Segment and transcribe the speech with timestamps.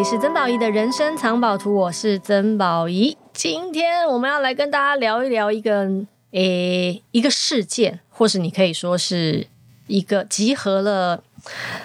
[0.00, 3.14] 里是曾宝仪的人生藏宝图，我是曾宝仪。
[3.34, 5.86] 今天我们要来跟大家聊一聊一个
[6.30, 9.46] 诶一个事件，或是你可以说是
[9.88, 11.22] 一个集合了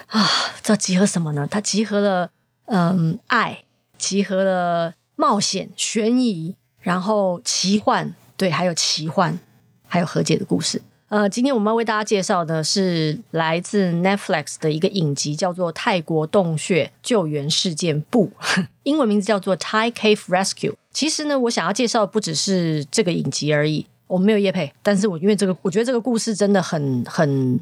[0.06, 0.26] 啊，
[0.62, 1.46] 这集合什么呢？
[1.50, 2.30] 它集合了
[2.64, 3.64] 嗯爱，
[3.98, 9.38] 集合了冒险、悬疑，然后奇幻，对，还有奇幻，
[9.86, 10.80] 还有和解的故事。
[11.08, 18.32] 呃，今天我们要为大家介绍的是来自 Netflix 的一个影集，叫做《泰国洞穴救援事件簿》，
[18.82, 20.74] 英文名字叫做 Thai Cave Rescue。
[20.90, 27.60] 其实呢，我想要介绍的不只是这个影集而已，我们没有叶配，但是我因为这个，我觉得这个故事真的很很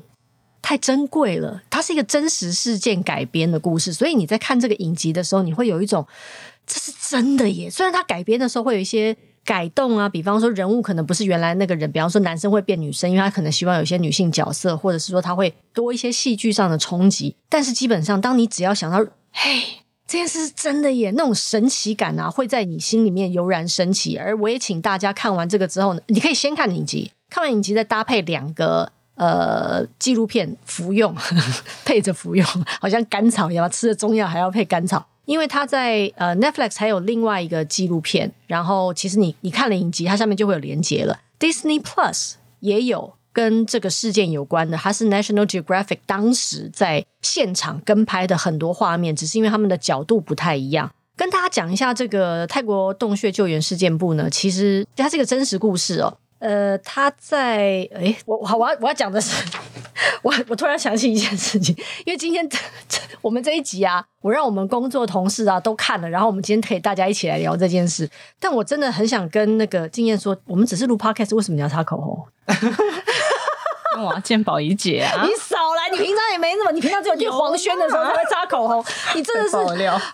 [0.62, 6.06] 太珍贵了，它是一个真实事件改编的故事，所以你在看这个影集的时候，你会有一种
[6.66, 7.68] 这是真的耶。
[7.68, 9.14] 虽然它改编的时候会有一些。
[9.44, 17.36] 改动啊，比方说人物可能不是原来那个人，比方说男生会变女生，因为他可能希望有些女性角色，或者是说他会多一些戏剧上的冲击。
[17.48, 19.62] 但是基本上，当你只要想到“嘿，
[20.06, 24.16] 这件事是真的耶”，那种神奇感啊，会在你心里面油然升起。
[24.16, 31.14] 而我也请大家看完这个之后呢，你可以先看影集，看完影集再搭配两个呃纪录片服用，
[31.84, 32.46] 配着服用，
[32.80, 35.06] 好像甘草一样，吃了中药还要配甘草。
[35.24, 41.18] 因为他在呃 Netflix 还有另外一个纪录片，然后其实你你看了影集，它上面就会有连接了。
[41.38, 50.90] Disney Plus 也有跟这个事件有关的，它是 National Geographic 当时在现场跟拍的很多画面，只是因为他们的角度不太一样。
[51.16, 56.18] 跟大家讲一下这个泰国洞穴救援事件簿呢，其实它是一个真实故事哦。
[56.44, 57.56] 呃，他在
[57.94, 59.42] 诶，我我，我要我要讲的是，
[60.20, 62.46] 我我突然想起一件事情，因为今天
[63.22, 68.06] 我们这一集啊，我让我们工作同事啊都看了，然后我们今天可以大家一起来聊这件事。
[68.38, 72.22] 但我真的很想跟那个经验说，我们只是录 podcast，为什么你要擦口红？
[74.04, 75.24] 哇，见宝仪姐啊！
[75.84, 78.84] 来，你平常也没那么，你平常只有去黄轩的时候才会擦口红。
[79.14, 79.56] 你真的是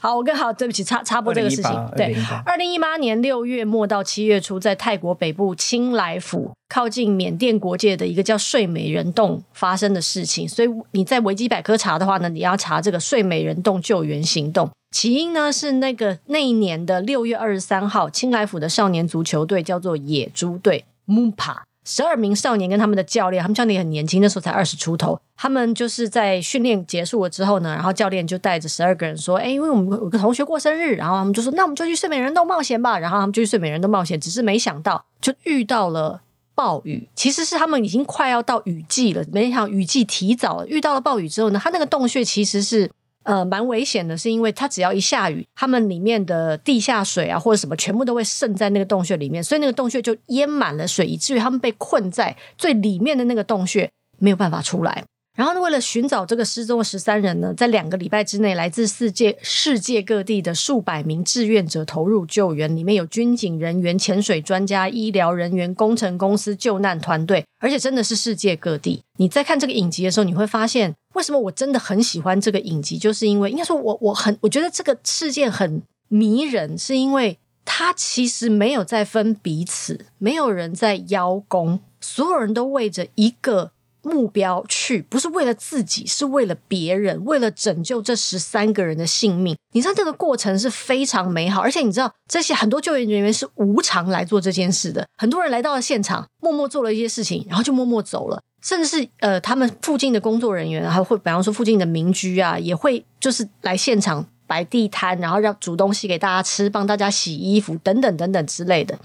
[0.00, 1.91] 好，我跟好，对不起，插插播这个事情。
[1.97, 2.14] 对，
[2.44, 10.48] 二零一八年六月末到七月初，在泰国北部清莱府靠近缅甸国界的一个叫睡美人洞发生的事情。
[10.48, 14.69] 所以你在维基百科查的话呢，你要查这个睡美人洞救援行动。
[14.91, 21.58] 起因呢是那个那一年的六月二十三号，清莱府的少年足球队叫做野猪队 Moonpa。
[21.90, 25.20] 十二名少年跟他们的教练，他们教练很年轻，那时候才二十出头。
[25.36, 36.20] 他们就是在训练结束了之后呢，然后教练就带着十二个人说：“哎，因为我们有个同学过生日，然后他们就说，那我们就去睡美人洞冒险吧。”然后他们就去睡美人洞冒险，只是没想到就遇到了
[36.54, 37.08] 暴雨。
[37.16, 42.88] 其实是他们已经快要到雨季了，没想到雨季提早了，遇到了暴雨之后呢，他那个洞穴其实是。
[43.25, 55.04] 呃，蛮危险的，是因为它只要一下雨，它们里面的地下水啊或者什么，全部都会渗在那个洞穴里面，所以那个洞穴就淹满了水，以至于他们被困在最里面的那个洞穴，没有办法出来。
[55.36, 69.02] 然后呢，为了寻找这个失踪的十三人呢，在两个礼拜之内，来自世界世界各地的数百名志愿者投入救援，里面有军警人员、潜水专家、医疗人员、工程公司、救难团队，而且真的是世界各地。
[69.19, 83.70] 你在看这个影集的时候，你会发现，为什么我真的很喜欢这个影集，就是因为应该说我我很我觉得这个事件很迷人，是因为它其实没有在分彼此，没有人在邀功，所有人都为着一个。
[84.03, 89.56] 目标去不是为了自己，是为了别人，为了拯救这十三个人的性命。
[89.72, 95.06] 你知道这个过程是非常美好，而且你知道这些很多救援人员是无偿来做这件事的。
[95.19, 98.41] 很多人来到了现场，默默做了一些事情，然后就默默走了。
[98.62, 108.99] 甚至是呃，他们附近的工作人员还会，比方说附近的民居啊，也会就是来现场摆地摊，然后让煮东西给大家吃，帮大家洗衣服等等等等之类的。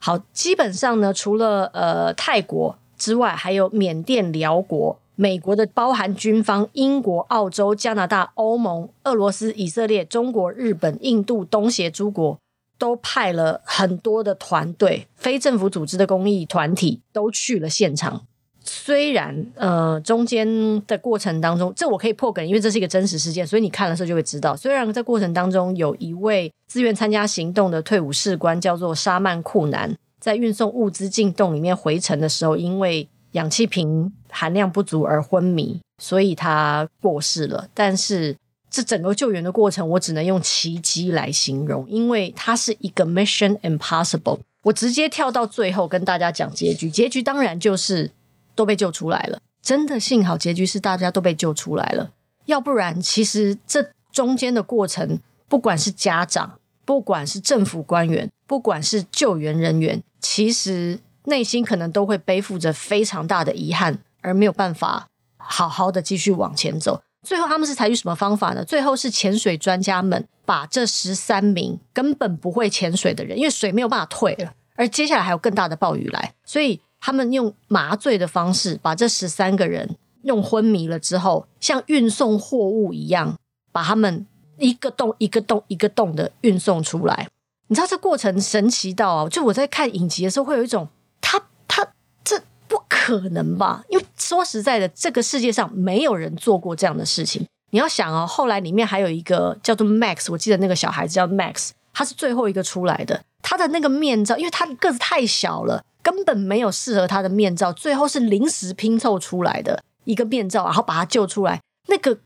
[0.00, 2.78] 好，基本上呢，除了呃泰国。
[2.96, 12.38] 之外，还有缅甸、寮国、美国的包含军方、英国、澳洲、加拿大、欧盟、俄罗斯、以色列、中国、日本、印度、东协诸国，
[12.78, 18.22] 都派了很多的团队，非政府组织的公益团体都去了现场。
[18.68, 24.56] 虽然呃，中间的过程当中，这我可以破梗，因为这是一个真实事件，所以你看的时候就会知道。
[24.56, 29.96] 虽然在过程当中，有一位自愿参加行动的退伍士官，叫做沙曼库南。
[30.26, 37.68] 在运送物资进洞里面回程的时候，因为氧气瓶含量不足而昏迷，所以他过世了。
[37.72, 38.36] 但是
[38.68, 44.40] 这整个救援的过程，我只能用奇迹来形容，因为它是一个 Mission Impossible。
[44.64, 48.10] 我直接跳到最后跟大家讲结局，结局当然就是
[48.56, 49.38] 都被救出来了。
[49.62, 52.10] 真的幸好结局是大家都被救出来了，
[52.46, 56.55] 要不然其实这中间的过程，不管是家长，
[56.86, 60.02] 不管是政府官员，不管是救援人员。
[60.20, 67.02] 其实内心可能都会背负着非常大的遗憾，而没有办法好好的继续往前走。
[67.22, 68.64] 最后他们是采取什么方法呢？
[68.64, 83.36] 最后是潜水专家们把这十三名根本不会潜水的人，因为水没有办法退了，而接下来还有更大的暴雨来，所以他们用麻醉的方式把这十三个人用昏迷了之后，像运送货物一样，
[83.72, 84.24] 把他们
[84.58, 87.28] 一个洞一个洞一个洞的运送出来。
[87.68, 89.28] 你知道这过程神奇到啊！
[89.28, 90.88] 就我在看影集的时候，会有一种
[91.20, 91.84] 他他
[92.22, 93.82] 这不可能吧？
[93.88, 97.44] 因为说实在的，这个世界上没有人做过这样的事情。
[97.70, 103.20] 你要想哦，后来里面还有一个叫做 Max，我记得那个小孩子叫 Max，他是最后一个出来的。
[103.42, 111.60] 他的那个面罩，因为他个子太小了，根本没有适合他的面罩，最后是临时拼凑出来的一个面罩，然后把他救出来。
[111.88, 112.16] 那个。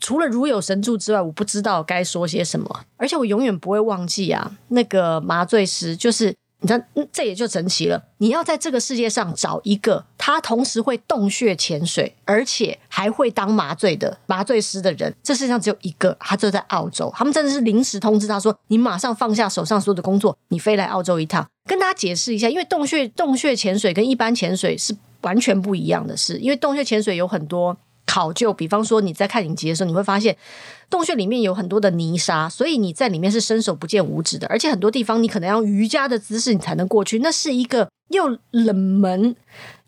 [0.00, 2.80] 除了如有神助之外，我不知道该说些什么。
[2.96, 8.00] 而且我永远不会忘记啊，那个麻醉师，就是你知道，这也就神奇了。
[8.18, 17.12] 你要在这个世界上找一个他同时会洞穴潜水，而且还会当麻醉的麻醉师的人，这世界上只有一个，他就在澳洲。
[17.16, 27.76] 他们真的是临时通知他说：“你马上放下手上所有的工作，你飞来澳洲一趟。”跟大家解释一下，因为洞穴洞穴潜水跟一般潜水是完全不一样的事，因为洞穴潜水有很多。
[28.06, 30.36] 考究，比方说你在看影集的时候，你会发现
[30.90, 37.20] 洞穴里面有很多的泥沙，所以你在里面是伸手不见五指的，而且很多地方你可能要瑜伽的姿势你才能过去。
[37.20, 39.34] 那是一个又冷门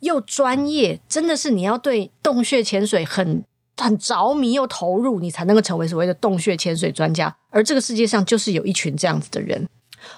[0.01, 3.45] 又专业，真的是你要对洞穴潜水很
[3.77, 7.35] 很着迷又投入，你才能够成为所谓的洞穴潜水专家。
[7.51, 9.69] 而这个世界上就是有一群这样子的人。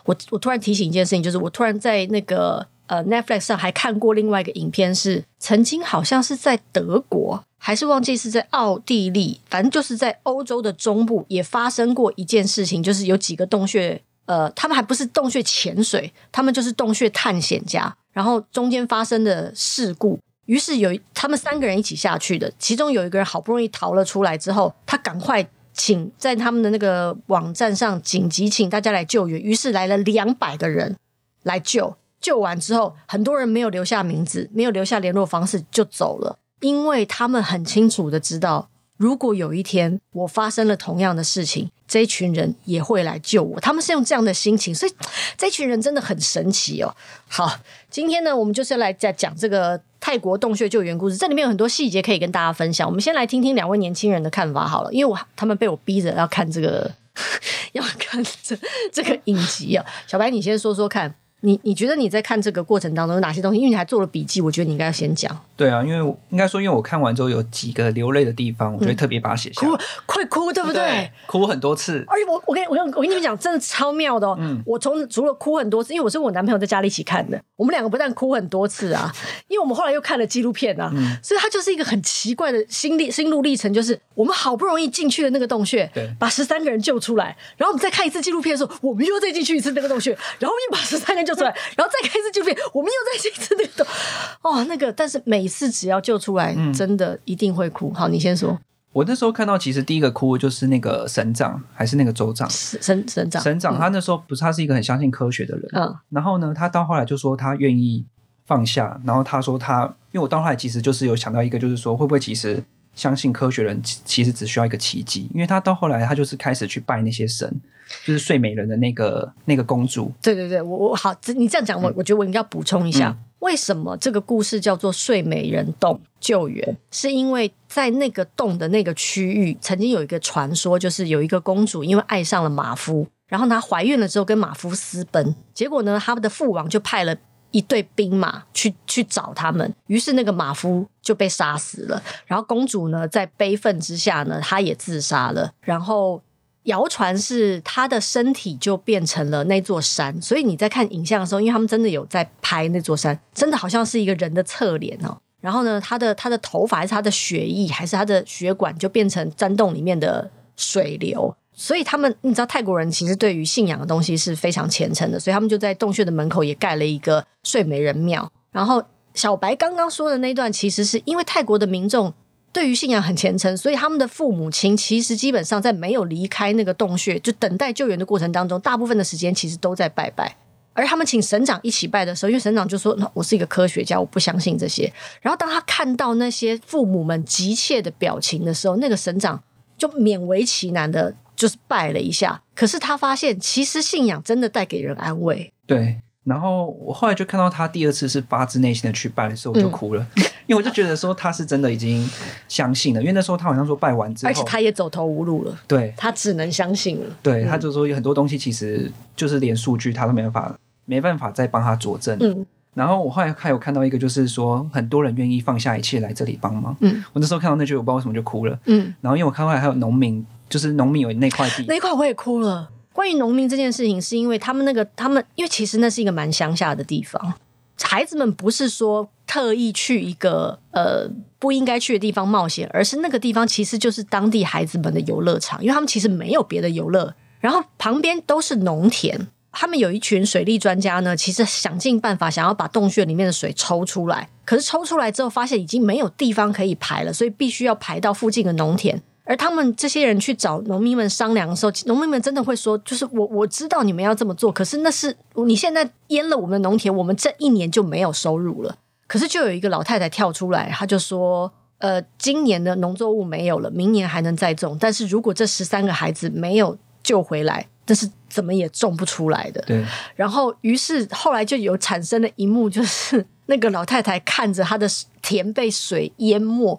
[0.05, 7.45] 我我突然提醒一件事情，就是我突然在那个呃 Netflix 上还看过另外一个影片，是曾经好像是在德国。
[7.59, 30.95] 还是忘记是在奥地利，反正就是在欧洲的中部也发生过一件事情，就是有几个洞穴，呃，他们还不是洞穴潜水，他们就是洞穴探险家，然后中间发生的事故，于是有他们三个人一起下去的，其中有一个人好不容易逃了出来之后，他赶快请在他们的那个网站上紧急请大家来救援，于是来了两百个人
[31.43, 36.39] 来救，救完之后，很多人没有留下名字，没有留下联络方式就走了。
[36.61, 43.61] 因为他们很清楚的知道，如果有一天我发生了同样的事情，这一群人也会来救我。
[43.61, 44.93] 他们是用这样的心情，所以
[45.37, 46.97] 这群人真的很神奇哦。
[47.29, 47.61] 好，
[47.91, 52.89] 今天呢，我们就是来再讲这个泰国洞穴救援故事，这里面有很多细节可以跟大家分享。
[52.89, 56.91] 我们先来听听两位年轻人的看法好了，因为我他们被我逼着要看这个，
[57.73, 58.59] 要看这
[58.91, 59.85] 这个影集啊。
[60.07, 61.15] 小白，你先说说看。
[61.47, 63.59] 你你觉得你在看这个过程当中有哪些东西？
[63.59, 65.31] 因为你还做了笔记，我觉得你应该要先讲。
[65.57, 69.69] 对啊，因为应该说，因为我看完之后有几个流泪的地方，我觉得特别把它写下来。
[69.69, 70.83] 哭，快哭，对不对？
[70.83, 72.05] 对，哭很多次。
[72.09, 74.37] 而且我我跟我跟我跟你们讲，真的超妙的哦。
[74.41, 79.15] 嗯，我从除了哭很多次，因为我是跟我男朋友在家里一起看的，我们两个不但哭很多次啊，
[79.47, 92.17] 因为我们后来又看了纪录片啊，嗯，所以它就是一个很奇怪的心历心路历程，就是我们好不容易进去的那个洞穴，对，把十三个人救出来，然后我们再看一次纪录片的时候，我们又再进去一次那个洞穴，然后又把十三个人救出来，然后再看。
[92.17, 93.91] 开始就变，我们又在这次那个
[94.41, 97.93] 哦，那个，但是每次只要救出来，嗯、真的一定会哭。
[97.93, 98.59] 好，你先说。
[98.95, 102.49] 我那时候看到，其实第一个哭就是那个省长，还是那个州长？
[102.49, 103.77] 省省长，省长。
[103.77, 105.69] 他那时候不是，他是一个很相信科学的人。
[105.75, 105.95] 嗯。
[106.09, 108.07] 然后呢，他到后来就说他愿意
[108.47, 108.99] 放下。
[109.05, 109.83] 然后他说他，
[110.13, 112.65] 因为我到后来其实就是有想到一个，就是说会不会其实
[112.97, 115.31] 相信科学人其实只需要一个奇迹？
[115.33, 117.61] 因为他到后来他就是开始去拜那些神。
[118.05, 120.11] 就是睡美人的那个那个公主。
[120.21, 126.77] 对对对，我我好，你这样讲，我我觉得我应该要补充一下，嗯、为什么这个故事叫做睡美人洞救援？
[126.91, 137.17] 是因为在那个洞的那个区域，曾经有一个传说，就是有一个公主因为爱上了马夫，然后她怀孕了之后跟马夫私奔，结果呢，他们的父王就派了
[137.57, 146.23] 一队兵马去去找他们，于是那个马夫就被杀死了，然后公主呢，在悲愤之下呢，她也自杀了，然后。
[146.67, 155.17] 谣传是她的身体就变成了那座山，所以你在看影像的时候，因为他们真的有在拍那座山，真的好像是一个人的侧脸哦。
[155.41, 161.33] 然后呢，他的他的头发还是他的血液还是他的血管就变成山洞里面的水流。
[161.57, 168.31] 所以他们你知道泰国人其实对于信仰的东西是非常虔诚的，所以他们就在洞穴的门口也盖了一个睡美人庙。
[168.53, 168.81] 然后
[169.15, 172.15] 小白刚刚说的那段，其实是因为泰国的民众。
[172.53, 180.35] 对于信仰很虔诚，所以他们的父母亲其实基本上在没有离开那个洞穴，就等待救援的过程当中，大部分的时间其实都在拜拜。
[180.73, 189.43] 而他们请省长一起拜的时候，因为省长就说：“那 我是一个科学家，我不相信这些。”然后当他看到那些父母们急切的表情的时候，那个省长
[189.77, 192.43] 就勉为其难的，就是拜了一下。
[192.55, 195.53] 可是他发现，其实信仰真的带给人安慰。
[195.67, 196.01] 对。
[196.25, 200.05] 然后我后来就看到他第二次是发自内心的去拜的时候，我就哭了。
[200.17, 202.09] 嗯因为我就觉得说他是真的已经
[202.47, 207.07] 相信了，因为那时候他好像说拜完之后，而且他也走投无路了，对，他只能相信了。
[207.21, 212.17] 对，他就说有很多东西其实就是连数据他都没办法，没办法再帮他佐证。
[212.21, 212.47] 嗯。
[212.75, 216.77] 然后我后来还有看到一个，就是说很多人愿意放下一切来这里帮忙。
[216.79, 218.57] 嗯，我那时候看到那句，我不知道为什么就哭了。
[218.67, 222.71] 嗯，然后因为我看后来还有农民，就是农民有那块地，那块我也哭了。
[222.93, 227.35] 关于农民这件事情，是因为他们那个他们，因为其实那是一个蛮乡下的地方，
[227.83, 231.07] 孩子们不是说特意去一个呃
[231.39, 239.29] 不应该去的地方冒险，而是那个地方其实就是当地孩子们的游乐场，因为他们其实没有别的游乐，然后旁边都是农田。
[239.59, 249.03] 他们有一群水利专家呢，其实想尽办法想要把洞穴里面的水抽出来，可是抽出来之后发现已经没有地方可以排了，所以必须要排到附近的农田。
[249.27, 269.63] 而他们这些人去找农民们商量的时候，农民们真的会说：“就是我我知道你们要这么做，可是那是你现在淹了我们的农田，我们这一年就没有收入了。”可是就有一个老太太跳出来，她就说：“呃，今年的农作物没有了，明年还能再种，但是如果这十三个孩子没有救回来。”这是怎么也种不出来的。
[269.63, 269.83] 对。
[270.15, 274.87] 然后，于是后来就有产生了一幕，就是那个老太太看着她的
[275.23, 276.79] 田被水淹没，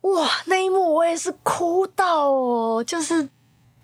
[0.00, 2.82] 哇，那一幕我也是哭到哦。
[2.84, 3.28] 就是，你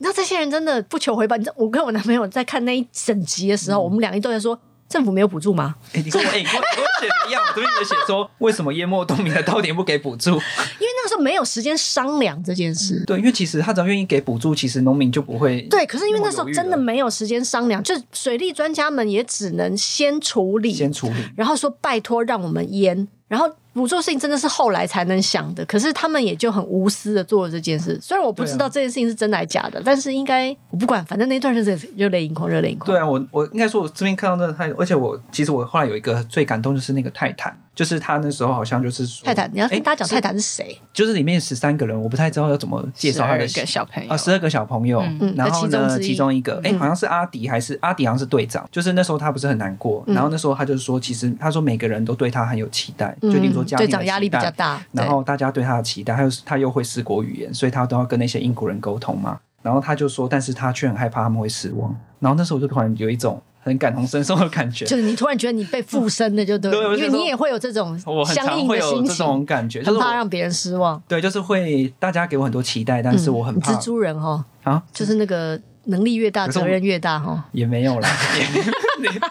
[0.00, 1.37] 知道这些人真的不求回报。
[1.37, 4.59] 你知道，我跟我男朋友在看那一整集的时候，嗯、我们两个都在说。
[4.92, 5.75] 政府没有补助吗？
[5.88, 10.30] 哎、欸，你跟我哎，我我写的一样，我这边也写说，为什么淹没冬眠的稻田不给补助？
[10.32, 10.40] 因为
[10.78, 13.02] 那个时候没有时间商量这件事。
[13.06, 15.62] 对，因为其实他只要愿意给补助，其实农民就不会。
[15.62, 23.50] 对，可是因为那时候真的没有时间商量，就水利专家们也只能先处理，先处理，然后说拜托让我们淹，然后。
[23.73, 27.99] 补助事情真的是后来才能想的，可是他们也就很无私的做了这件事。
[28.02, 32.87] 虽然我不知道这件事情是真的还是假的，啊、但是应该我不管，反正那段日子热泪盈眶，热泪盈眶。
[32.87, 37.57] 对啊，我我应该说，我这边看到那个泰，而且我其实我后来有一个最感动就是那个泰坦。
[37.75, 40.79] 就是他那时候好像就是说泰坦，你要跟大家讲泰坦是谁？
[40.93, 45.00] 就是里面十三个人，我不太知道要怎么介绍他的小朋友啊，十二个小朋友。
[45.00, 48.69] 嗯、然后呢，其中一个，哎、嗯，好像是阿迪还是阿迪，好像是队长。
[48.71, 59.38] 就是那时候他不是很难过，嗯、然后那时候他就说，其实他说每个人都对他很有期待，就比如说家里的压力比较大，然后大家对他的期待，还有他又会四国语言，所以他都要跟那些英国人沟通嘛。
[59.62, 61.97] 然后他就说，但是他却很害怕他们会失望。
[62.19, 63.41] 然后那时候我就突然有一种。
[63.64, 71.00] 很感同身受的感觉，就是你突然觉得你被附身了，就对，因为你也会有这种相应的心情，这种感觉，很怕让别人失望。
[71.07, 73.73] 对，就是会大家给我很多期待，但是我很怕。
[73.73, 77.45] 蜘蛛人哈啊，就是那个能力越大，责任越大哈。
[77.52, 78.09] 也没有啦，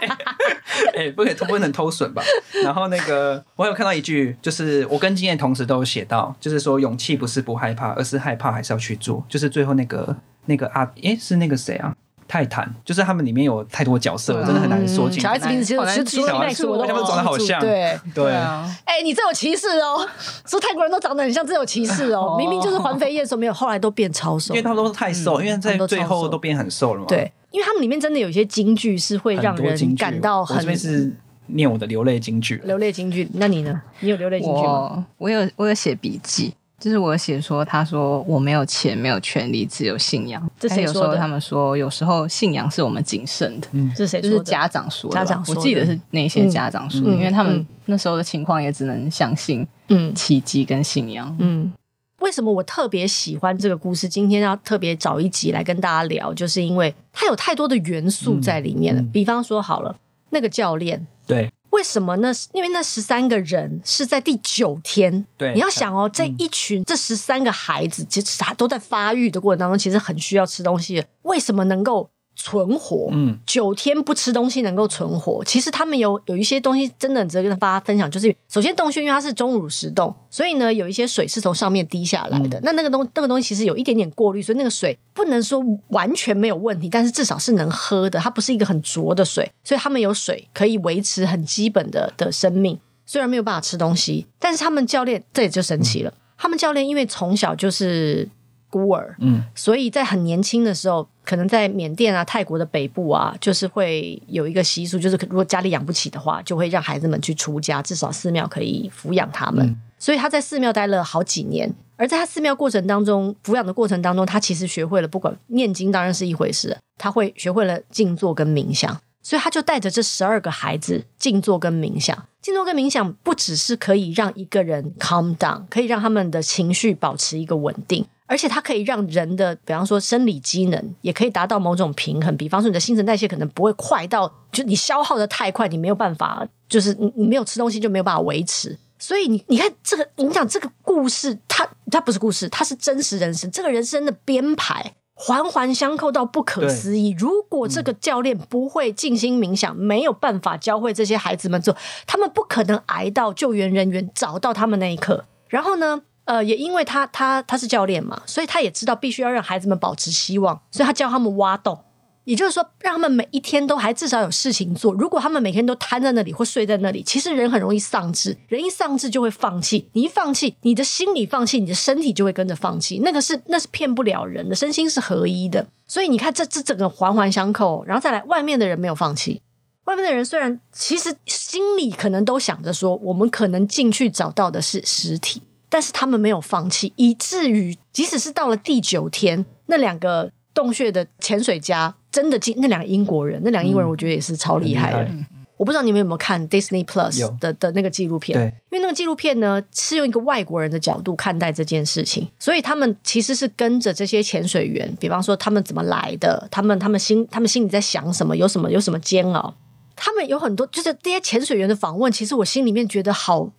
[0.96, 2.24] 哎，不可以偷，不能偷笋吧？
[2.64, 9.24] 然后那个，我有看到一句，就是我跟经验同时都有写到，就是说勇气不是不害怕，而是害怕还是要去做。
[9.28, 11.94] 就是最后那个那个啊，哎，是那个谁啊？
[12.32, 15.20] 泰坦就是他们里面有太多角色，真的很难说清。
[15.20, 17.60] 小孩子名字其实是除了 Max，我都他们长得好像。
[17.60, 20.08] 对对啊，哎，你这有歧视哦！
[20.48, 22.38] 说泰国人都长得很像，这有歧视哦。
[22.38, 24.54] 明明就是环肥燕瘦，没有，后来都变超瘦。
[24.54, 27.06] 因为他们都是太瘦，因为在最后都变很瘦了嘛。
[27.06, 30.56] 对，因为他们里面真的有一些京剧是会让人感到很。
[30.56, 31.14] 我这边是
[31.48, 33.30] 念我的流泪金句，流泪金句。
[33.34, 33.82] 那你呢？
[34.00, 35.06] 你有流泪金句吗？
[35.18, 36.54] 我有，我有写笔记。
[36.82, 40.50] 就是我写说，他说我没有钱，没有权利，只有信仰。
[40.60, 41.00] 这谁说的？
[41.00, 43.68] 有时候他们说，有时候信仰是我们仅剩的。
[43.74, 44.20] 嗯，这是谁？
[44.20, 45.16] 就是家长说的。
[45.16, 51.30] 家长说的，我记得是那些家长说的，嗯、因为他们那时候的情况也只能相信嗯奇迹跟信仰。
[51.40, 51.74] 嗯，嗯，
[52.22, 54.10] 为什么我特别喜欢这个故事？
[54.10, 59.00] 今天要特别找一集来跟大家聊，就是因为它有太多的元素在里面了。
[59.00, 59.96] 嗯嗯、比方说，好了，
[60.32, 61.52] 那个教练，对。
[61.72, 62.32] 为什么呢？
[62.54, 65.26] 因为那十三个人是在第九天。
[65.38, 71.04] 对，你要想哦，这一群、嗯、这十三个孩子，其实他都在发育的过程当中，其实很需要吃东西。
[71.24, 72.10] 为什么能够？
[72.44, 75.44] 存活，嗯，九天不吃东西能够存活。
[75.46, 82.58] 其实他们有有一些东西真的很值得跟大家分享，就是首先洞穴因为它是钟乳石洞，所以呢有一些水是从上面滴下来的。
[82.58, 89.52] 嗯、那那个东那个东西其实有一点点过滤，所以那个水不能说完全没有问题，但是至少是能喝的，它不是一个很浊的水。
[89.64, 96.10] 所以他们有水可以维持很基本的的生命，虽然没有办法吃东西，但是他们教练这也就神奇了。
[96.10, 98.28] 嗯、他们教练因为从小就是。
[98.72, 109.66] 孤儿，嗯，所以在很年轻的时候，可能在缅甸啊、泰国的北部啊，就是会有一个习俗，就是如果家里养不起的话，就会让孩子们去出家，至少寺庙可以抚养他们。
[109.66, 122.26] 嗯、所以他在寺庙待了好几年，而在他寺庙过程当中，抚养的过程当中，他其实学会了，不管念经当然是一回事，他会学会了静坐跟冥想，所以他就带着这十二个孩子静坐跟冥想。
[122.42, 128.04] 静坐跟冥想不只是可以让一个人 calm down，可以让他们的情绪保持一个稳定。
[128.32, 132.38] 而且它可以让人的，比方说生理机能，也可以达到某种平衡。
[132.38, 138.80] 比方说你的新陈代谢可能不会快到，就你消耗的太快，你没有办法，就是你没有吃东西就没有办法维持。
[138.98, 143.52] 所以你你看这个，你讲这个故事，它它不是故事，它是真实人生。
[143.52, 147.14] 这个人生的编排环环相扣到不可思议。
[147.20, 151.76] 如果这个教练不会静心冥想，没有办法教会这些孩子们做，
[152.08, 155.26] 他们不可能挨到救援人员找到他们那一刻。
[155.50, 161.78] 然后呢，呃，也因为他他他是教练嘛，所以他也知道必须要让孩子们保持希望，所以他教他们挖洞。
[162.24, 164.94] 也就是说，让他们每一天都还至少有事情做。
[164.94, 168.38] 如果他们每天都瘫在那里或睡在那里，其实人很容易丧志。
[168.48, 169.90] 人一丧志就会放弃。
[169.92, 173.02] 你一放弃，你的心理放弃，你的身体就会跟着放弃。
[173.04, 175.68] 那个是那是骗不了人的，身心是合一的。
[175.86, 177.84] 所以你看，这这整个环环相扣。
[177.86, 179.42] 然后再来，外面的人没有放弃。
[179.84, 191.96] 外面的人虽然其实心里可能都想着说，我们可能进去找到的是尸体，但是他们没有放弃，以至于即使是到了第九天，那两个洞穴的潜水家。
[192.12, 195.02] 真的进那两个英国人，那两个英国人我觉得也是超厉害的。
[195.04, 195.26] 嗯、
[195.56, 198.38] 我不知道你们有没有看 Disney Plus 的的那个纪录片？
[198.38, 209.56] 对，因为那个纪录片呢是用一个外国人的角度看待这件事情，所以他们其实是跟着这些潜水员，比方说他们怎么来的，他们他们心他们心里在想什么，有什么有什么煎熬，
[210.04, 213.52] 他们有很多就是这些潜水员的访问，其实我心里面觉得好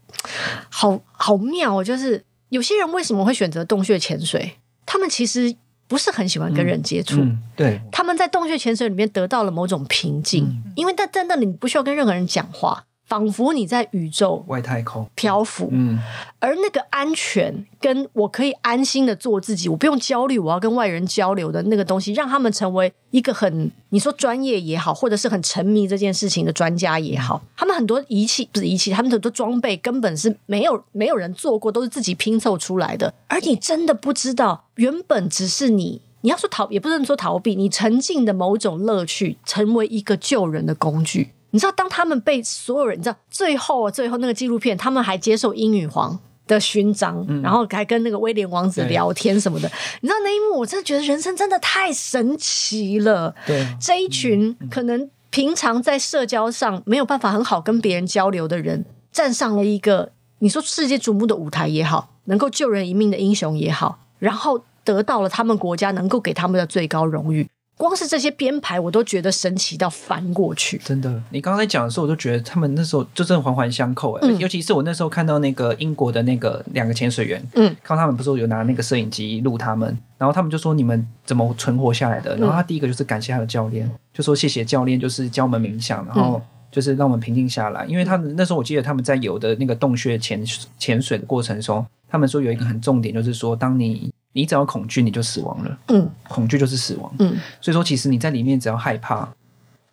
[0.69, 5.55] 好好妙，就是有些人为什么会选择洞穴潜水，他们其实。
[5.89, 12.87] 不是很喜欢跟人接触，嗯嗯，对，他们在洞穴潜水里面得到了某种平静，嗯，因为在在那里你不需要跟任何人讲话。
[13.13, 15.99] 仿佛你在宇宙外太空漂浮，嗯，
[16.39, 33.13] 而那个安全跟我可以安心的做自己，我不用焦虑，我要跟外人交流的那个东西，让他们成为一个很你说专业也好，或者是很沉迷这件事情的专家也好，他们很多仪器不是仪器，他们很多装备根本是没有没有人做过，都是自己拼凑出来的。
[33.29, 41.33] 而你真的不知道，原本只是你你要说逃，也不能说逃避，你沉浸的某种乐趣，成为一个救人的工具。
[41.53, 49.71] 你知道，当他们被所有人，你知道，最后最后那个纪录片，他们还接受英女皇的勋章，嗯，然后还跟那个威廉王子聊天什么的。
[50.01, 53.35] 你知道那一幕，我真的觉得人生真的太神奇了。
[53.47, 67.47] 对，这一群可能平常在社交上没有办法很好跟别人交流的人，站上了一个你说世界瞩目的舞台也好，能够救人一命的英雄也好，然后得到了他们国家能够给他们的最高荣誉。
[67.77, 70.79] 光是这些编排，我都觉得神奇到翻过去。
[70.85, 74.39] 真的，你刚才讲的时候，我都觉得他们那时候就真的环环相扣哎、嗯。
[74.39, 82.37] 尤其是我那时候看到那个英国的那个两个潜水员，嗯，看他们不是有拿那个摄影机录他们，然后他们就说你们怎么存活下来的？
[82.37, 87.85] 然后他第一个就是感谢他的教练，就说谢谢教练，就是教我们冥想，然后就是让我们平静下来。
[87.87, 90.45] 因为他们那时候我记得他们在游的那个洞穴潜
[90.79, 94.13] 潜水的过程中，他们说有一个很重点，就是说当你。
[94.33, 95.79] 你只要恐惧，你就死亡了。
[95.89, 97.13] 嗯，恐惧就是死亡。
[97.19, 99.29] 嗯，所以说，其实你在里面只要害怕、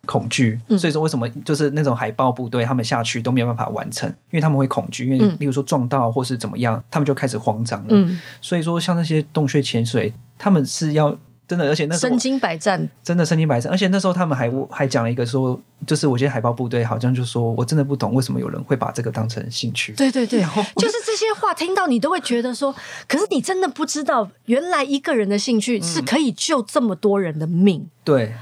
[0.06, 7.88] 恐惧，嗯，所以说为什么就是那种海豹部队他们下去都没有办法完成，因为他们会恐惧，因为例如说撞到或是怎么样，他们就开始慌张了。
[7.90, 11.16] 嗯，所以说像那些洞穴潜水，他们是要。
[11.50, 13.72] 真的，而且那时候身经百战，真的身经百战。
[13.72, 19.92] 而且那时候他们还还讲了一个说，就是我觉得海豹部队好像就说，我真的不懂为什么有人会把这个当成兴趣。
[19.94, 20.40] 对对对，
[20.76, 22.72] 就是这些话听到你都会觉得说，
[23.08, 27.80] 可是你真的不知道，原来一个人的兴趣是可以救这么多人的命。
[27.80, 28.34] 嗯、对，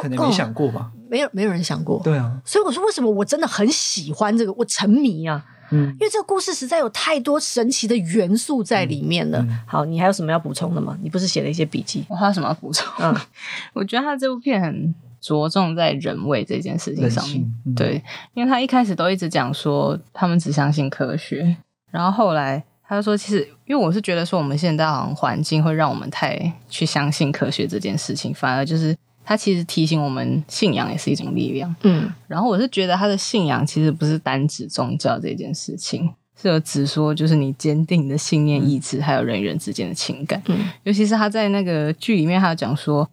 [0.00, 0.90] 可能没想过吧？
[1.08, 2.00] 没有，没有人想过。
[2.02, 5.44] 对啊，所以我说，为什么我真的很喜欢这个，我沉迷啊。
[5.70, 9.38] 嗯，因为这个故事实在有太多神奇的元素在里面了。
[9.40, 10.96] 嗯、好，你还有什么要补充的吗？
[11.02, 12.06] 你不是写了一些笔记？
[12.08, 12.86] 我还有什么要补充？
[13.00, 13.14] 嗯，
[13.74, 17.42] 我觉得他这部片很着重在人味这件事情上面。
[17.66, 21.54] 嗯、对，因为他一开始都一直讲说他们只相信科学，
[21.90, 28.96] 然后后来他就说，其实因为我是觉得说我们现在好像环境会让我们太去相信科学这件事情，反而就是。
[29.28, 31.76] 他其实提醒我们，信仰也是一种力量。
[31.82, 36.08] 嗯，然后我是觉得他的信仰其实不是单指宗教这件事情，
[36.40, 40.42] 是有指说就是你坚定的信念、意志，还有人与人之间的情感。
[40.46, 43.06] 嗯，尤其是他在那个剧里面，他有讲说，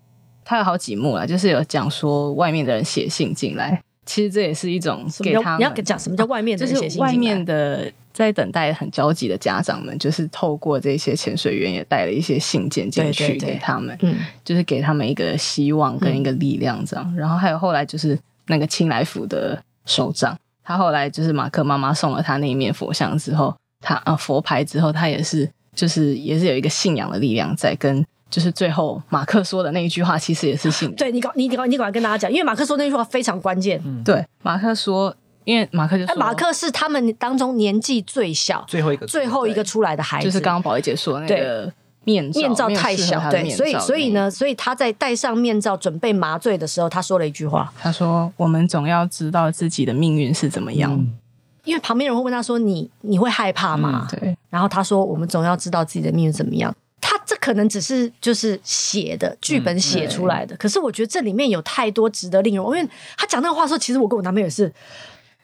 [0.46, 5.60] 他有好几幕啦，就是有讲说外面的人写信进来，其实这也是一种给他们。
[5.60, 7.08] 你要讲什么叫外面的人写信进来？
[7.08, 7.92] 就是外面的。
[8.16, 17.06] 在等待很焦急的家长们，就是透过这些潜水员也带了一些信件进去给他们，嗯，就是给他们一个希望跟一个力量这样。
[17.10, 30.90] 嗯、然后还有后来就是那个清来府的首长，他后来就是马克妈妈送了他那一面佛像之后，他啊佛牌之后，他也是就是也是有一个信仰的力量在跟，就是最后马克说的那一句话，其实也是信。
[30.96, 33.82] 对你搞你赶你赶快跟大家讲，因为马克说那句话非常关键。
[33.84, 35.14] 嗯，对，马克说。
[35.46, 41.72] 因为马克就说，马克是他们当中年纪最小、最后一个、最后一个出来的孩子，就是刚刚宝仪姐说那个
[42.04, 51.18] 面罩，面罩太小，对，所以所以呢，所以他在戴上面罩准备麻醉的时候，他说了一句话，他说：“我们总要知道自己的命运是怎么样。”嗯
[51.66, 54.38] 因为旁边人会问他说：“你你会害怕吗？”嗯、对。
[54.52, 62.64] 然后他说：“我们总要知道自己的命运怎么样。”他这可能只是就是写的剧本写出来的，嗯、可是我觉得这里面有太多值得令人。
[62.64, 64.72] 因为他讲那个话的时候，其实我跟我男朋友也是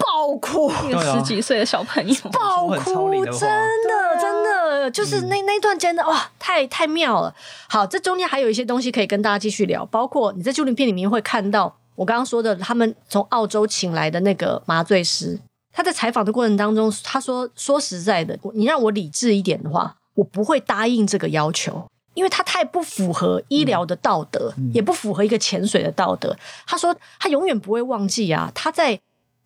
[0.01, 7.33] 爆哭，一个十几岁的小朋友爆哭，真的真的就是那那段真的哇，太太妙了。
[7.69, 15.39] 好，这中间还有一些东西可以跟大家继续聊，包括你在纪录片里面会看到我刚刚说的，他们从澳洲请来的那个麻醉师，
[15.71, 19.95] 他在采访的过程当中，他说说实在的，你让我理智一点的话。
[20.15, 26.35] 我不会答应这个要求，因为他太不符合医疗的道德，嗯嗯、也不符合一个潜水的道德。
[26.67, 28.99] 他说他永远不会忘记啊，他在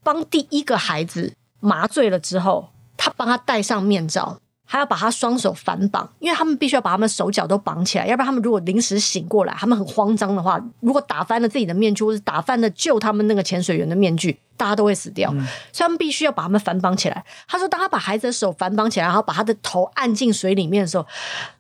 [0.05, 14.37] 帮第一个孩子麻醉了之后，他帮他戴上面罩，还要把他双手反绑，因为他们必须要把他们手脚都绑起来，要不然他们如果临时醒过来，他们很慌张的话，如果打翻了自己的面具，或是打翻了救他们那个潜水员的面具。
[14.57, 17.25] 大家都会死掉，嗯、所以他们必须要把他们反绑起来。
[17.45, 21.05] 他说，当他把孩子的手反绑起来，然后把他的头按进水里面的时候，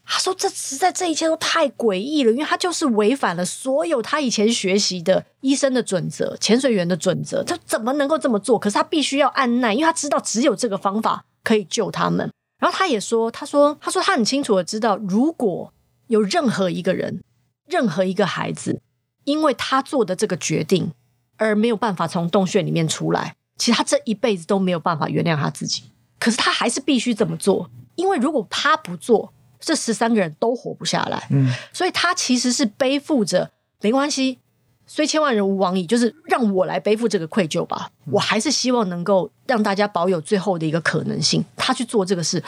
[0.05, 7.43] 他说这实在这一切都太诡异了，因为他就是违反了所有他以前学习的医生的准则、潜水员的准则。
[7.43, 8.57] 他怎么能够这么做？
[8.57, 12.31] 可是他必须要按耐，因为他知道只有这个方法可以救他们。
[12.65, 15.71] 然后他也说，他说，他说他很清楚的知道，如果
[16.07, 17.21] 有任何一个人、
[17.67, 18.81] 任何一个孩子，
[19.23, 20.91] 因为他做的这个决定。
[21.37, 25.83] 而没有办法从洞穴里面出来，其实他这一辈子都没有办法原谅他自己。
[26.17, 31.27] 可是他还是必须这么做，因为如果他不做，这十三个人都活不下来。
[31.31, 33.51] 嗯，所以他其实是背负着
[33.81, 34.39] 没关系，
[34.87, 37.89] 虽千万人吾往矣，就是让我来背负这个愧疚吧。
[38.11, 41.43] 我还是希望能够让大家保有最后的一个可能性。
[41.55, 42.43] 他去做这个事，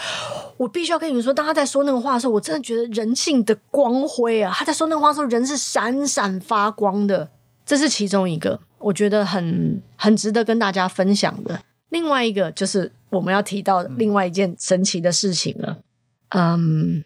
[0.57, 4.53] 我必须要跟你们说，当他在说那个话的时候，我真的觉得人性的光辉啊！
[4.55, 7.29] 他在说那个话的时候，人是闪闪发光的。
[7.65, 8.59] 这是其中一个。
[8.79, 11.59] 我觉得很很值得跟大家分享的。
[11.89, 15.77] 另外一个就是我们要提到另外一件神奇的事情了。
[16.29, 17.03] 嗯，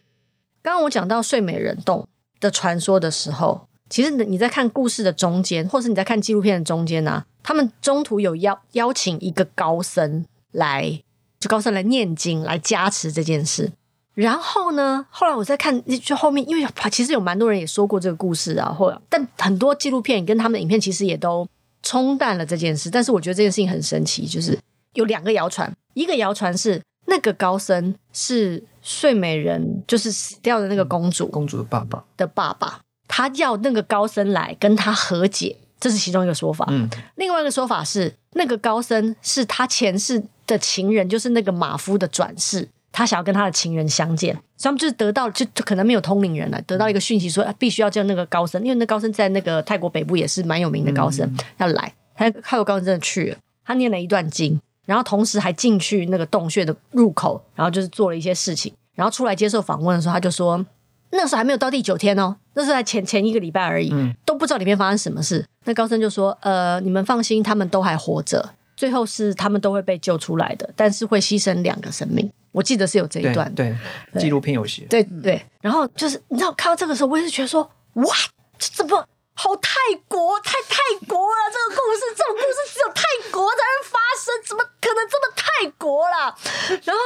[0.62, 2.06] 刚刚我讲到睡美人洞
[2.41, 11.04] 的传说的时候，其实你在看故事的中间，或是你在看纪录片的中间呢、啊，他们中途有邀邀请一个高僧来，
[11.40, 13.72] 就高僧来念经来加持这件事。
[14.16, 21.48] 然后呢，后来我在看，就后面，因为其实有蛮多人也说过这个故事啊，或但很多纪录片跟他们的影片其实也都。
[21.84, 24.56] 冲淡了这件事，但是我觉得这件事情很神奇，就是
[24.94, 32.82] 有两个谣传，一个谣传是那个高僧是睡美人，就是死掉的那个公主，公主的爸爸的爸爸，
[33.13, 36.65] 他要那个高僧来跟他和解，这是其中一个说法。
[36.69, 42.69] 嗯，另外一个说法是那个高僧是他前世的情人，就是那个马夫的转世。
[42.93, 51.93] 他想要跟他的情人相见，所以他们就是得到就就可能没有通灵人了，得到一个讯息说必须要叫那个高僧，因为那高僧在那个泰国北部也是蛮有名的高僧，嗯、要来。
[52.15, 60.63] 他泰国高僧真的去了，他念了一段经，然后同时还进去那个洞穴的入口，然后就是做了一些事情，然后出来接受访问的时候，他就说
[61.12, 65.45] 那时候还没有到第九天哦，那是在前前一个礼拜而已，嗯、都不知道里面发生什么事。
[65.65, 73.74] 那高僧就说：“呃，你们放心，他们都还活着，最后是他们都会被救出来的，但是会牺牲两个生命。”我记得是有这一段，对，
[74.19, 75.41] 纪录片有写，对对。
[75.62, 77.62] 然后就是你知道看到这个时候，我也是觉得说，
[77.93, 78.13] 哇，
[78.58, 79.71] 这怎么好泰
[80.08, 81.38] 国，太泰国了！
[81.54, 86.36] 这个故事，这种故事只有泰国才会发生，怎么可能这么泰国啦？
[86.84, 87.02] 然后，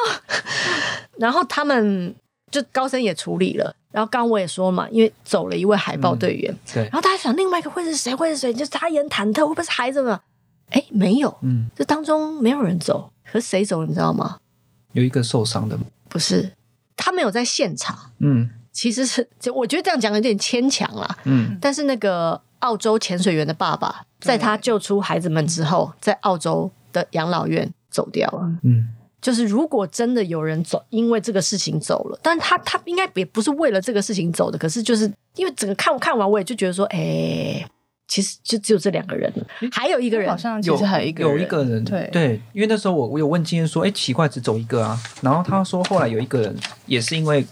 [1.20, 2.16] 然后他们
[2.50, 3.76] 就高僧也处理了。
[3.96, 6.84] 然后刚刚我也说嘛，因为走了一位海豹队员，嗯、对。
[6.84, 8.14] 然后大家想，另外一个会是谁？
[8.14, 8.54] 会是谁？
[8.54, 10.20] 就是他也很忐忑，会不会是孩子们？
[10.72, 13.86] 哎，没有，嗯，这当中没有人走，可是谁走？
[13.86, 14.40] 你知道吗？
[14.92, 15.86] 有一个受伤的吗？
[16.10, 16.52] 不是，
[16.98, 17.98] 他没有在现场。
[18.20, 21.18] 嗯，其实是，就我觉得这样讲有点牵强啦。
[21.24, 28.52] 嗯，但是那个澳洲潜水员的爸爸，在他救出孩子们之后，在澳洲的养老院走掉了。
[28.64, 28.90] 嗯，
[29.26, 37.66] 就是如果真的有人走，因为这个事情走了，但他他应该也不是为了这个事情走的，可是就是因为整个看看完，我也就觉得说，哎、欸。
[38.08, 47.44] 其实就只有这两个人了，还有一个人，好像其实还有一个人，有一个人，对对，因为那时候我我有问金燕说，哎，奇怪，只走一个啊，然后他说后来有一个人也是因为。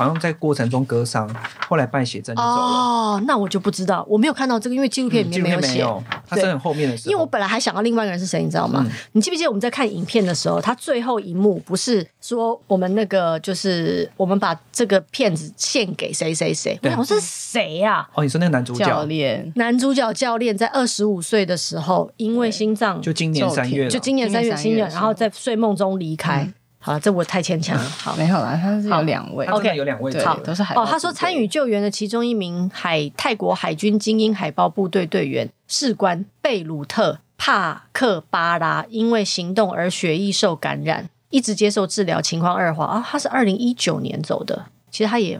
[0.00, 1.28] 好像在过程中割伤，
[1.68, 2.54] 后来办血症就走了。
[2.54, 5.82] 哦，那我就不知道，我没有看到这个，因为纪录片里面没有写。
[5.82, 7.10] 嗯、他是很后面的时候。
[7.10, 8.82] 因为我本来还想到另外一个人是谁，你知道吗？
[8.82, 16.78] 嗯、你记不记得我们在看影片的时候，他最后一幕不是说我们那个就是我们把这个片子献给谁谁谁？
[16.80, 18.08] 对我说是谁呀、啊？
[18.14, 26.44] 哦，你说那个男主角教练，男主角教练在二十五岁的时候，因为心脏就今年三月，就今年三月心愿，然后在睡梦中离开。
[26.44, 27.84] 嗯好了，这我太牵强了。
[27.84, 30.86] 好，没有啦，他是有两位，OK，有两位，好，都是海哦。
[30.88, 43.06] 他说参与救援的其中一名海泰国海军精英海豹部队队员士官贝鲁特帕克巴拉因为行动而血液受感染，一直接受治疗，情况恶化啊。
[43.06, 45.38] 他是二零一九年走的，其实他也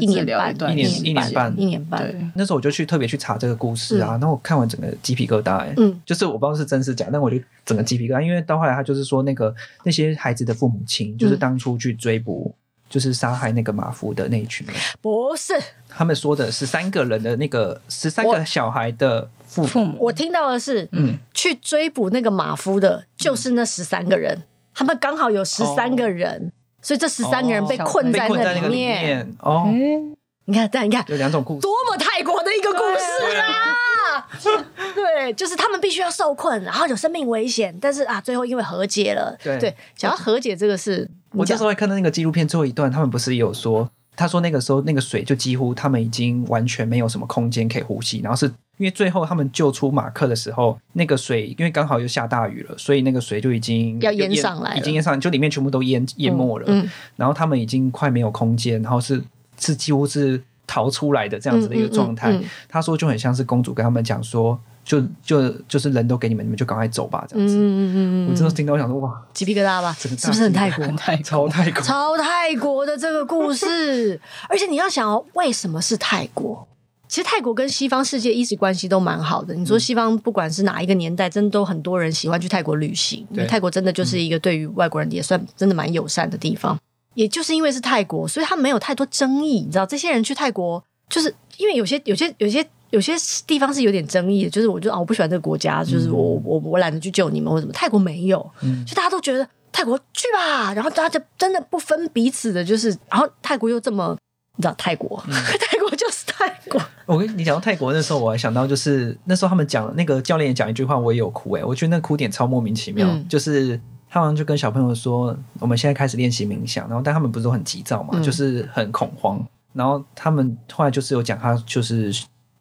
[0.00, 2.32] 一年半，一年一年半，一年半。
[2.34, 12.54] 那时候我就去特别去查这个故事啊，然后我看完整个鸡皮疙瘩，哎，嗯，就是我不知道是真是假，但我就整个鸡皮疙瘩，因为到后来他就是说那个那些孩子的父母亲，就是当初去追捕。
[12.88, 15.52] 就是杀害那个马夫的那一群人，不是。
[15.88, 19.66] 他们说的十三个人的那个十三个小孩的父母。
[19.66, 26.52] 父母，我听到的是，嗯，去追捕那个马夫的，就是那十三个人，嗯、他们刚好有十三个人，哦、
[26.86, 29.28] 所以这十三个人被困在那里面。
[29.40, 34.28] 哦，嗯、你看，但你看，有两种故事，多么泰国的一个故事啊！
[34.94, 39.36] 对，就是他们必须要受困，然后有生命危险，但是啊，最后因为和解了。
[39.42, 56.64] 对，对，想要和解这个事，我那时候还看到那个纪录片最后一段，他们不是有说，他说那个时候那个水就几乎他们已经完全没有什么空间可以呼吸，然后是因为最后他们救出马克的时候，那个水因为刚好又下大雨了，所以那个水就已经要淹上来，已经淹上来，就里面全部都淹淹没了。
[56.68, 59.22] 嗯，嗯，然后他们已经快没有空间，然后是
[59.58, 62.38] 是几乎是逃出来的这样子的一个状态。
[62.68, 64.58] 他说就很像是公主跟他们讲说。
[64.86, 67.56] 就就就是人都给你们，你们就赶快走吧，这样子。
[67.56, 69.92] 嗯嗯嗯，我真的听到我想说，哇，鸡皮疙瘩吧？
[69.98, 70.86] 是不是很泰国？
[71.24, 74.20] 超泰国，超泰国的这个故事。
[74.48, 76.68] 而且你要想哦，为什么是泰国？
[77.08, 79.54] 其实泰国跟西方世界一直关系都蛮好的。
[79.54, 86.78] 你说西方不管是哪一个年代，真的都很多人喜欢去泰国旅行，因为泰国真的就是一个对于外国人也算真的蛮友善的地方。
[87.14, 89.60] 也就是因为是泰国，所以他没有太多争议。
[89.60, 92.66] 你知道，这些人去泰国，就是因为有些有些有些。
[92.90, 93.12] 有些
[93.48, 97.72] 地方是有点争议的，就是我就啊，我不喜欢这个国家，就是我我我懒得去救你们或什么。
[97.72, 104.16] 泰国没有，嗯，就大家都觉得泰国去吧，然后大家就真的不分彼此的，就是然后泰国又这么，
[104.56, 106.80] 你知道泰国，嗯、泰国就是泰国。
[107.06, 122.12] 我跟你讲到泰国那时候，我还想到就是那时候他们讲那个教练也讲一句话，我也有哭哎，我觉得那个哭点超莫名其妙，嗯、就是他好像就跟小朋友说，我们现在开始练习冥想，然后但他们不是都很急躁嘛，嗯、就是很恐慌，然后他们后来就是有讲他就是。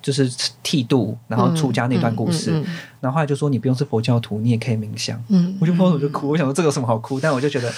[0.02, 0.30] 就是
[0.62, 5.20] 剃度，然后出家那段故事，嗯嗯嗯、然后后来就说你不用是佛教徒，你也可以冥想。
[5.30, 7.20] 嗯，我就抱头就哭，我想说这个有什么好哭？
[7.20, 7.74] 但我就觉得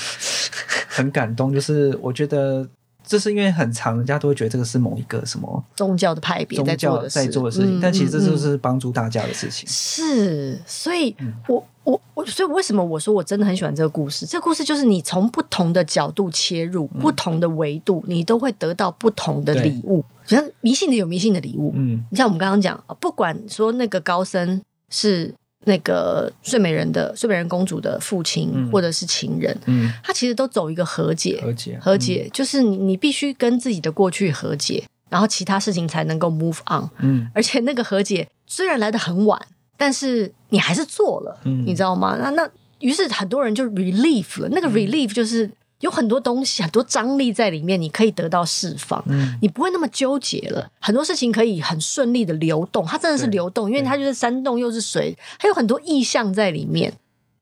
[0.89, 2.67] 很感动，就是我觉得
[3.07, 9.67] 这是因为很长，人家都会觉得这个是某一个什么宗教的派别宗教在做的事情，嗯、但其实这就是帮助大家的事情。
[9.67, 11.15] 是，所以
[11.47, 11.65] 我。
[11.87, 14.25] 我我所以为什么我说我真的很喜欢这个故事？
[14.25, 20.03] 这个故事就是你从不同的角度切入，嗯、不同的维度，你都会得到不同的礼物。
[20.25, 25.33] 像对迷信的有迷信的礼物，嗯，你像我们刚刚讲，不管说那个高僧是
[25.67, 39.39] 那个睡美人的睡美人公主的父亲，嗯、或者是情人，嗯，他其实都走一个和解，和解，和解，嗯、就是你你必须跟自己的过去和解，然后其他事情才能够 move on，嗯，而且那个和解虽然来得很晚。
[39.79, 42.17] 但是你还是做了，嗯、你知道吗？
[42.19, 42.49] 那那
[42.79, 44.49] 于是很多人就 relief 了。
[44.49, 45.47] 那个 relief 就是
[45.81, 49.03] 有很多东西，很多张力在里面，你可以得到释放。
[49.07, 52.85] 嗯、你不会那么纠结了，很多事情可以很顺利的流动。
[52.85, 56.91] 它真的是流动，因为它就是山洞又是水，还有很多意象在里面，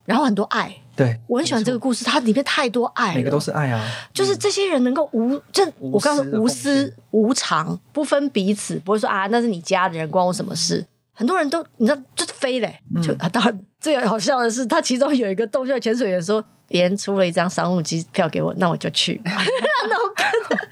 [0.06, 0.76] 然后很多爱。
[0.98, 3.86] 对，我很喜欢这个故事，它里面太多爱了，每个都是爱啊。
[4.14, 10.86] 就是这些人能够无，这我刚刚说无私无常，不分彼此，不会说啊，那是你家的人，关我什么事？
[11.16, 20.14] 很多人都你知道就飞嘞，就啊，当然最好笑的是，他其中有一个洞穴潜水员说，别人出了一张商务机票给我，那我就去， 那我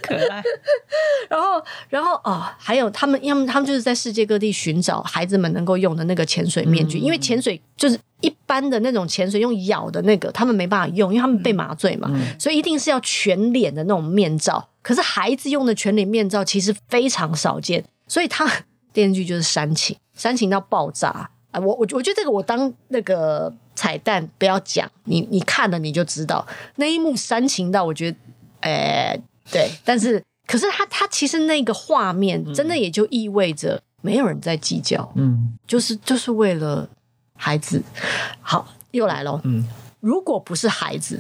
[0.02, 0.44] 可爱。
[1.30, 14.70] 然后，然后哦，还有他们，因为他们就是在世界各地寻找孩子们能够用的那个潜水面具，因为潜水就是一般的那种潜水用咬的那个，他们没办法用，因为他们被麻醉嘛，所以一定是要全脸的那种面罩。
[14.82, 18.46] 可是孩子用的全脸面罩其实非常少见，所以他
[18.92, 19.96] 电视剧就是煽情。
[20.16, 21.60] 煽情到爆炸啊！
[21.60, 26.46] 我我我觉得这个我当那个彩蛋不要讲，你你看了你就知道
[26.76, 28.18] 那一幕煽情到我觉得，
[28.62, 29.22] 哎、欸，
[29.52, 36.88] 对，但是可是他他其实那个画面真的也就意味着没有人在计较，嗯，就是就是为了
[37.36, 37.82] 孩子。
[38.42, 39.68] 好，又来了，嗯，
[40.00, 41.20] 如果不是孩子，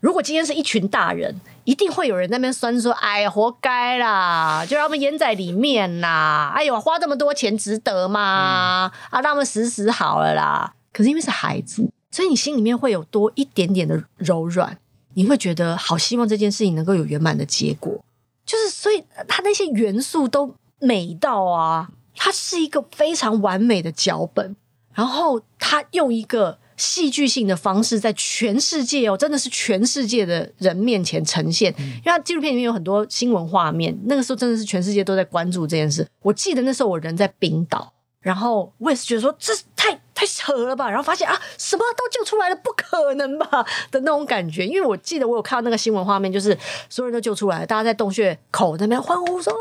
[0.00, 1.34] 如果今天是一群大人。
[1.68, 6.50] 一定会有人在那边酸说：“哎呀，活该啦，就让他们淹在里面啦！
[6.56, 8.90] 哎呦，花这么多钱值得吗？
[8.90, 10.72] 嗯、啊，让他们死死好了啦！
[10.94, 14.78] 可是因为是孩子，所以你心里面会有多一点点的柔软，
[15.12, 18.02] 你会觉得好希望这件事情能够有圆满的结果。
[18.46, 24.56] 就是所以他那些元素都美到啊，它是一个非常完美的脚本，
[24.94, 26.56] 然后他用一个。
[26.78, 31.74] 戏剧性的方式在全世界哦，真的是全世界的人面前呈现。
[31.78, 36.06] 因为他纪录片里面有很多新闻画面，那个时候真的是全世界都在关注这件事。
[36.22, 40.88] 我记得那时候我人在冰岛，然后我也是觉得说这太太扯了吧？
[40.88, 44.66] 然后发现啊，什么都救出来了，不可能吧的那种感觉。
[44.66, 46.56] 因为我记得我有看到那个新闻画面，就是
[46.88, 49.58] 所有人都救出来了，大家在洞穴口那边欢呼说哦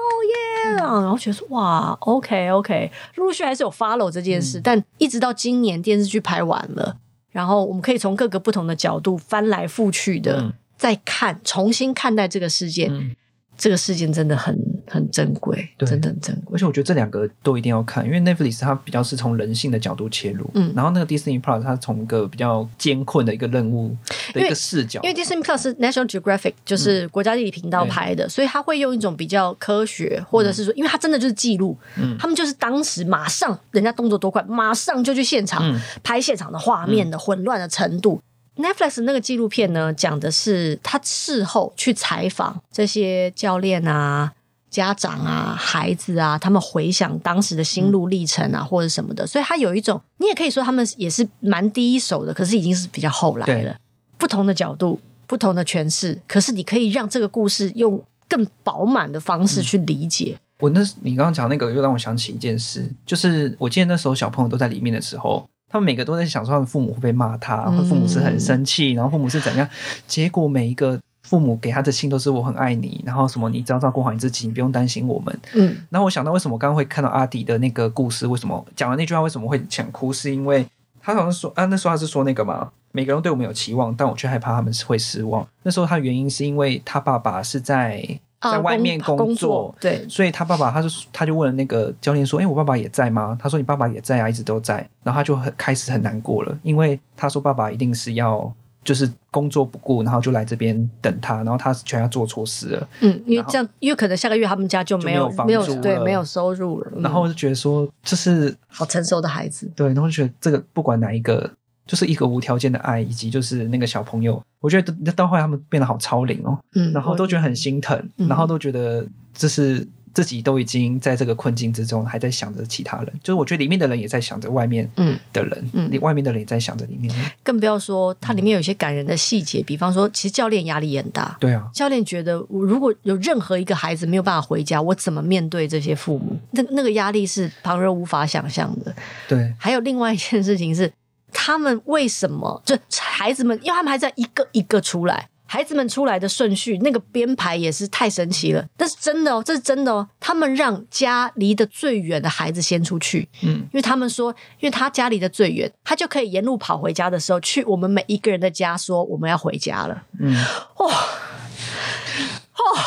[0.66, 6.98] 耶，然后觉得说哇，OK OK，陆续还是有 follow 这件事，但一直到今年电视剧拍完了，
[7.38, 12.88] 然后我们可以从各个不同的角度翻来覆去的、嗯、再看，重新看待这个世界。
[12.90, 13.16] 嗯
[13.60, 14.56] 这个事件真的很
[14.90, 16.56] 很珍贵，真的很珍贵。
[16.56, 23.96] 而且我觉得这两个都一定要看，因为 Netflix 它比较是从人性的角度切入，嗯，然后那个 Disney Plus 它从一个比较艰困的一个任务
[24.34, 25.00] 的一个视角。
[25.04, 38.20] 因为，因为 Disney Plus 是 National Geographic，就是国家地理频道拍的，嗯、所以他会用一种比较科学，或者是说，因为他真的就是记录，嗯，他们就是当时马上人家动作多快，马上就去现场、嗯、拍现场的画面的混乱的程度。
[38.58, 44.34] Netflix 那个纪录片呢，讲的是他事后去采访这些教练啊、
[44.70, 53.76] 家长啊、孩子啊，他们回想当时的心路历程啊，嗯、或者什么的，所以他有一种，你也可以说他们也是蛮第一手的，可是已经是比较后来了。
[54.18, 60.36] 不同的角度、不同的诠释，可是你可以让这个故事用更饱满的方式去理解。
[60.36, 65.48] 嗯、我那，你刚刚讲那个，又让我想起一件事，就是我记得那时候小朋友都在里面的时候。
[65.70, 69.68] 他们每个都在想说，他们父母会不会骂他，或父母是很生气，然后父母是怎样？
[70.08, 70.98] 结果每一个
[71.28, 75.40] 父母给他的信都是“我很爱你”，然后什么“你只要照顾好你自己，你不用担心我们”。
[75.54, 80.14] 嗯，然后我想到为什么我刚刚会看到阿迪的那个故事，为什么讲完那句话，为什么会想哭？
[80.14, 80.66] 是因为
[81.02, 85.46] 他好像说啊，那时候他是说那个嘛，每个人对我们有期望，但我却害怕他们是会失望。
[85.64, 88.20] 那时候他的原因是因为他爸爸是在。
[88.40, 98.54] 在外面工作，工作，对，所以他爸爸，他就他就问了那个教练说：“哎、欸，我爸爸也在吗？”他说：“你爸爸也在啊，一直都在。”然后他就很开始很难过了，因为他说爸爸一定是要
[98.88, 102.88] 就是工作不顾，然后就来这边等他，然后他全要做错事了。
[103.02, 106.92] 嗯，因为这样，因为可能下个月他们家就没有没有房租，对，没有收入了。
[107.02, 109.70] 然后我就觉得说，这是好成熟的孩子。
[109.76, 111.52] 对，然后就觉得这个不管哪一个。
[111.86, 124.90] 就是一个无条件的爱，以及就是那个小朋友，我觉得到后来他们变得好超龄哦，嗯，然后都觉得很心疼，嗯、然后都觉得这是自己都已经在这个困境之中，还在想着其他人，就是我觉得里面的人也在想着外面
[125.32, 136.36] 的人，嗯，嗯外面的人也在想着里面，更不要说它里面有一些感人的细节，比方说，其实教练压力也很大，对啊，教练觉得我如果有任何一个孩子没有办法回家，我怎么面对这些父母？
[136.50, 138.92] 那那个压力是旁人无法想象的，
[139.28, 140.92] 对，还有另外一件事情是。
[141.34, 142.60] 他们为什么？
[142.66, 148.66] 就孩子们，因为他们还在一个一个出来，孩子们出来的顺序，那个编排也是太神奇了。
[148.78, 150.08] 但是真的哦，这是真的哦。
[150.20, 154.30] 他们让家离得最远的孩子先出去，嗯，因为他们说，
[154.60, 160.04] 因为他家离得最远，他就可以沿路跑回家的时候，去我们每一个人的家说我们要回家了。
[160.20, 160.36] 嗯，
[160.80, 162.84] 哇，哇，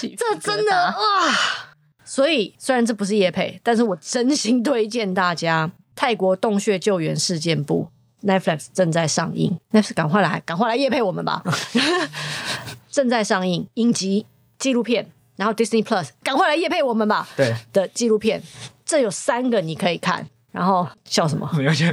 [0.00, 1.34] 这真的哇！
[2.04, 5.72] 所以虽然这不是叶配，但是我真心推荐大家。
[5.96, 7.88] 泰国洞穴救援事件簿
[8.26, 11.42] Netflix 正在上映，Netflix 赶快来，赶快来夜配我们吧！
[12.90, 14.24] 正在上映影集
[14.58, 15.06] 纪录片，
[15.36, 17.28] 然后 Disney Plus 赶快来夜配我们吧！
[17.36, 18.42] 对的纪录片，
[18.86, 21.50] 这有三个你可以看，然后笑什么？
[21.54, 21.92] 没有觉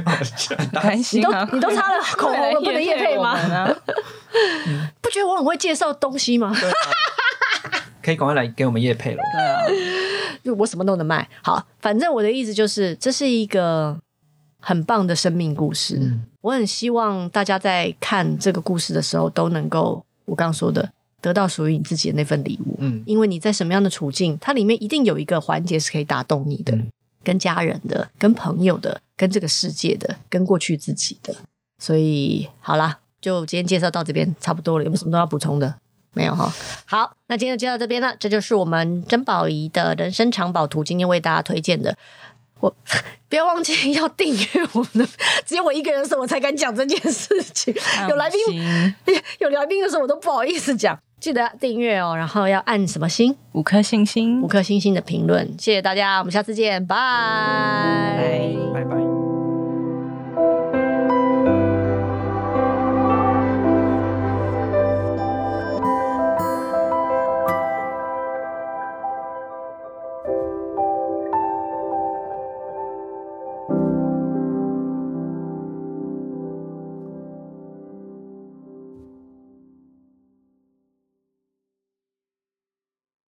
[0.80, 1.44] 开心啊！
[1.44, 3.36] 你都你都擦了口红了，不能夜配吗？
[5.02, 6.54] 不觉得我很会介绍东西吗？
[8.02, 9.22] 可以赶快来给我们夜配了。
[9.32, 9.60] 对啊，
[10.42, 11.28] 就我什么都能卖。
[11.42, 13.96] 好，反正我的意思就是，这是一个
[14.62, 15.98] 很棒的生命故事。
[16.00, 22.76] 嗯，我很希望大家在看这个故事的时候，都能够我刚刚说的，得到属于你自己的那份礼物。
[22.78, 26.88] 嗯，因为你在什么样的处境，它里面一定有一个环节是可以打动你的，嗯，
[27.24, 31.34] 跟家人的、跟朋友的、跟这个世界的、跟过去自己的。
[31.78, 35.74] 所以，好啦，就今天介绍到这边差不多了，有没有什么都要补充的？
[36.14, 36.52] 没有哈，
[36.84, 38.14] 好，那今天就到这边了。
[38.20, 41.96] 这就是我们珍宝仪的人生藏宝图，今天为大家推荐的。
[42.62, 42.74] 我
[43.28, 45.08] 不要忘记要订阅我们的，
[45.44, 47.74] 只有我一个人的时候我才敢讲这件事情。
[48.08, 48.38] 有来宾，
[49.40, 50.98] 有来宾的时候我都不好意思讲。
[51.18, 53.36] 记得订阅哦，然后要按什么星？
[53.52, 55.46] 五颗星星，五颗星星的评论。
[55.58, 56.96] 谢谢大家，我们下次见，拜
[58.16, 59.21] 拜，拜拜。